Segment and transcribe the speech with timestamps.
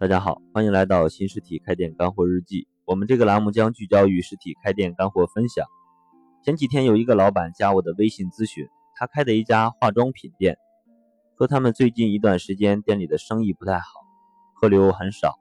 [0.00, 2.68] 大家好，欢迎来到新实体开店干货日记。
[2.84, 5.66] 我们这个栏目将聚焦于实体开店干货分享。
[6.44, 10.56] 前几天有一个老板加我的微信咨询，他开的一家化妆品店，
[11.36, 13.88] 说他们最近一段时间店里的生意不太好，
[14.60, 15.36] 客流很少，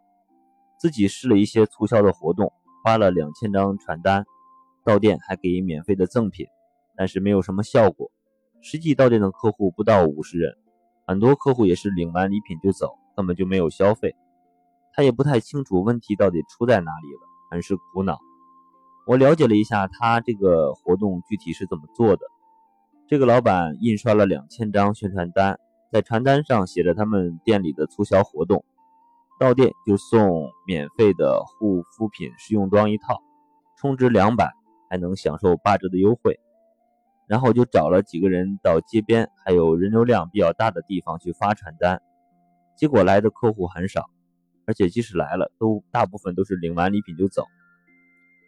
[0.80, 2.52] 自己试了一些促销的活动，
[2.84, 4.26] 发了两千张传单，
[4.84, 6.48] 到店还给免费的赠品，
[6.96, 8.10] 但是没有什么效果。
[8.64, 10.58] 实际到店的客户不到五十人，
[11.06, 14.16] 很多客户也是领完礼品就走，根本就没有消费。
[14.98, 17.20] 他也不太清楚问题到底出在哪里了，
[17.52, 18.18] 很是苦恼。
[19.06, 22.26] 我了解了一下他这个活动具体是怎么做的。
[23.08, 25.60] 这个老板印刷了两千张宣传单，
[25.92, 28.66] 在传单上写着他们店里的促销活动，
[29.40, 33.22] 到店就送免费的护肤品试用装一套，
[33.80, 34.52] 充值两百
[34.90, 36.40] 还能享受八折的优惠。
[37.28, 42.02] 然后就找了几个人到街边还有人流量比较大的地方去发传单，
[42.76, 44.10] 结果来的客户很少。
[44.68, 47.46] 而且即使来了，都大部分都是领完礼品就走。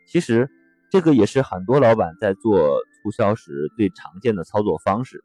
[0.06, 0.52] 其实
[0.92, 2.60] 这个也是很多老板在做
[3.02, 5.24] 促销时最常见的操作方式。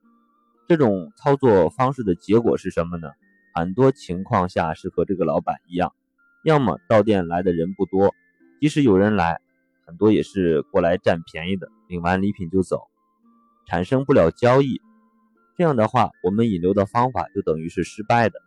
[0.68, 3.10] 这种操作方式的结果是什么呢？
[3.54, 5.92] 很多情况下是和这个老板一样，
[6.44, 8.14] 要么到店来的人不多，
[8.60, 9.40] 即使有人来，
[9.86, 12.82] 很多也是过来占便宜的，领完礼品就走，
[13.66, 14.80] 产生不了交易。
[15.56, 18.38] 这样的话，我们引流的方法就等于是失败的。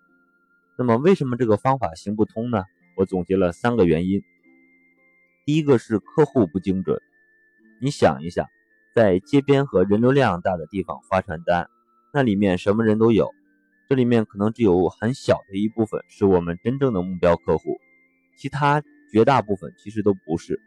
[0.78, 2.64] 那么为什么这个方法行不通呢？
[2.96, 4.24] 我总结了三个原因。
[5.44, 7.02] 第一个是客户不精准。
[7.82, 8.48] 你想一下，
[8.96, 11.70] 在街边和人流量大的地方发传单，
[12.14, 13.34] 那里面什么人都有，
[13.90, 17.80] 这里面可能只有很小的一部分是我们真正的目标客户，
[18.38, 20.60] 其他绝大部分其实都不是。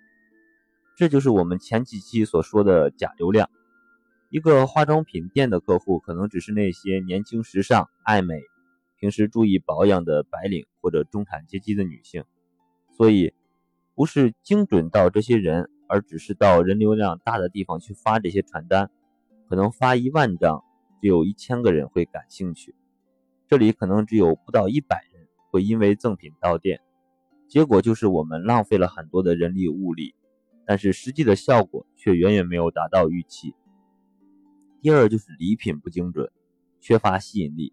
[0.97, 3.49] 这就是我们前几期所说的假流量。
[4.29, 8.41] 一个化妆品店的客户可能只是那些年轻、时尚、爱美。
[9.01, 12.23] 平时注意保养的白领或者中产阶级的女性，
[12.97, 13.33] 所以
[13.95, 18.91] 不是精准到这些人，而只是到人流量大的地方去发这些传单，
[19.49, 20.63] 可能发一万张，
[21.01, 22.75] 只有一千个人会感兴趣，
[23.49, 26.81] 这里可能只有不到一百人会因为赠品到店，
[27.49, 30.15] 结果就是我们浪费了很多的人力物力，
[30.67, 33.55] 但是实际的效果却远远没有达到预期。
[34.83, 36.31] 第二就是礼品不精准，
[36.81, 37.73] 缺乏吸引力。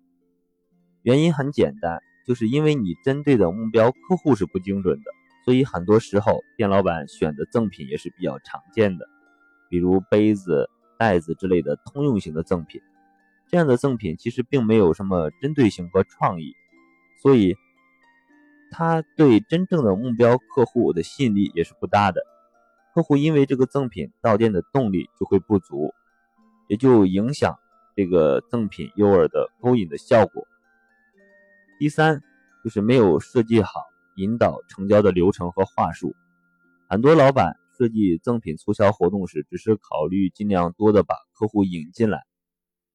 [1.07, 5.11] 原因很简单，就是因为你针对的目标客户是不精准的，
[5.45, 9.07] 所以很多时候店老板选的赠品也是比较常见的，
[9.69, 10.69] 比如杯子、
[10.99, 12.81] 袋子之类的通用型的赠品。
[13.47, 16.53] 这样的赠品其实并没有什么针对性和创意，
[17.21, 17.55] 所以
[18.69, 22.19] 他对真正的目标客户的吸引力也是不大的。
[22.93, 25.93] 客户因为这个赠品到店的动力就会不足，
[26.67, 27.57] 也就影响
[27.95, 30.45] 这个赠品诱饵的勾引的效果。
[31.79, 32.23] 第三
[32.63, 33.71] 就是没有设计好
[34.15, 36.15] 引导成交的流程和话术。
[36.89, 42.23] 很多老板设计赠品促销活动时，只是考虑尽量多的把客户引进来，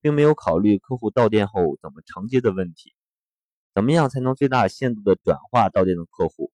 [0.01, 2.93] 并没有考虑客户到店后怎么承接的问题。
[3.75, 6.51] 怎么样才能最大限度的转化到店的客户？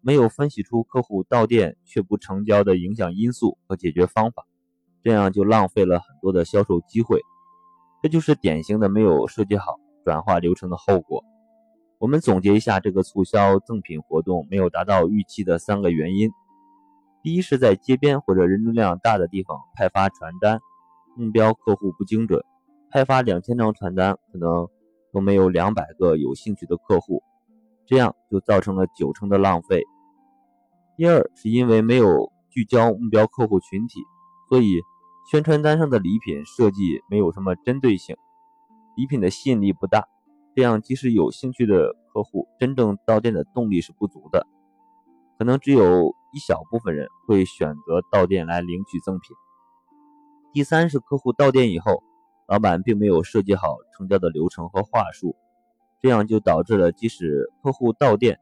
[0.00, 4.46] 没有分析出客户到店却不成交的影响因素和解决方法，
[5.02, 7.20] 这样就浪费了很多的销售机会。
[8.02, 9.78] 这就是典型的没有设计好。
[10.08, 11.22] 转化流程的后果，
[11.98, 16.30] 我们总结一下这个促销赠品活动没有达到预期的三个原因：
[17.22, 20.60] 第一是在街边或者人流量大的地方派发传单，
[21.14, 22.42] 目标客户不精准，
[22.90, 24.66] 派发两千张传单可能
[25.12, 27.22] 都没有两百个有兴趣的客户，
[27.84, 29.82] 这样就造成了九成的浪费；
[30.96, 34.00] 第二是因为没有聚焦目标客户群体，
[34.48, 34.80] 所以
[35.30, 38.16] 宣传单上的礼品设计没有什么针对性。
[38.98, 40.08] 礼品的吸引力不大，
[40.56, 44.44] 这样即使有兴趣的客户，真正到店的动力是不足的，
[45.38, 49.36] 可能只有一小部分人会选择到店来领取赠品。
[50.52, 52.02] 第三是客户到店以后，
[52.48, 55.36] 老板并没有设计好成交的流程和话术，
[56.02, 58.40] 这样就导致了即使客户到店，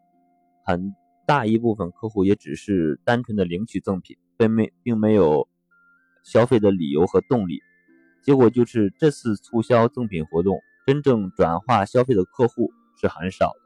[0.64, 5.46] 很大一部分客户也只是单纯的领取赠品，并没并没有
[6.24, 7.60] 消费的理由和动力。
[8.26, 13.60] 结果就是这次促销赠品活动真正转化消费的客户是很少的。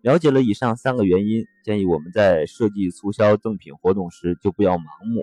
[0.00, 5.22] 了解了以上三个原因，建议我们在设计促销赠品活动时就不要盲目，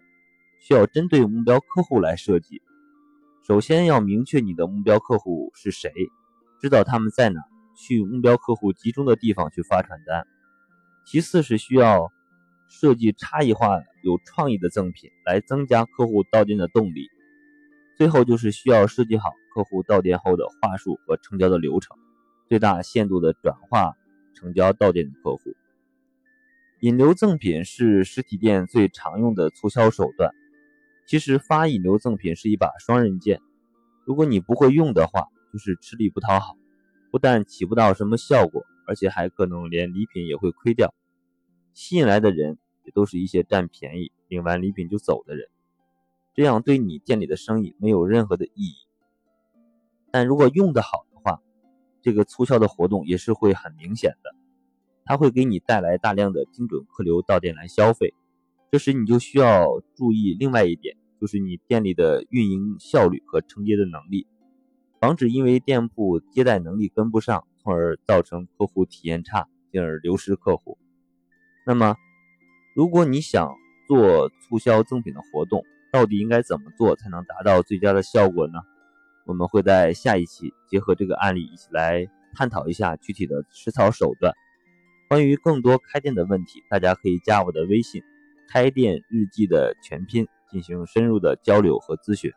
[0.59, 2.61] 需要针对目标客户来设计。
[3.47, 5.91] 首先要明确你的目标客户是谁，
[6.61, 7.41] 知道他们在哪，
[7.75, 10.23] 去目标客户集中的地方去发传单。
[11.03, 12.11] 其次是需要
[12.67, 17.09] 设计差异化、有创意的赠品，来增加客户到店的动力。
[17.99, 21.97] 最后就是需要设计好客户到店后的话术和成交的流程，
[22.47, 23.97] 最大限度的转化
[24.33, 25.53] 成交到店的客户。
[26.79, 30.31] 引流赠品是实体店最常用的促销手段。
[31.07, 33.41] 其实发引流赠品是一把双刃剑，
[34.05, 36.55] 如果你不会用的话，就是吃力不讨好，
[37.11, 40.95] 不但起不到什么效果，而且还可能连礼品也会亏掉。
[41.73, 45.49] 吸引来的人也都是一些占便宜、领完礼品就走的人，
[46.39, 48.73] 这样对你店里的生意没有任何的意义。
[50.09, 51.41] 但如果用得好的话，
[52.01, 54.33] 这个促销的活动也是会很明显的。
[55.03, 58.13] 它会给你带来大量的精准客流到店来消费，
[58.71, 59.65] 这时你就需要
[59.95, 64.25] 注意另外一点，就是你店里的运营效率和承接的能力，
[65.01, 70.77] 防止因为店铺接待能力跟不上，从而造成客户体验差，进而流失客户。
[71.65, 71.97] 那么，
[72.73, 73.53] 如果你想
[73.89, 78.59] 做促销赠品的活动，到底应该怎么做才能达到最佳的效果呢？
[79.25, 84.33] 我们会在下一期结合这个案例一起来探讨一下具体的实操手段。
[85.07, 88.01] 关于更多开店的问题，大家可以加我的微信
[88.49, 92.31] “开店日记”的全拼进行深入的交流和咨询。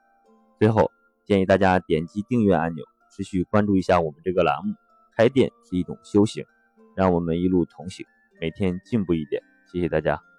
[0.58, 0.90] 最后，
[1.26, 4.74] 建议大家点击订阅按钮，持续关注一下我们这个栏目。
[5.14, 6.44] 开店是一种修行，
[6.96, 8.06] 让我们一路同行，
[8.40, 9.42] 每天进步一点。
[9.70, 10.31] 谢谢大家。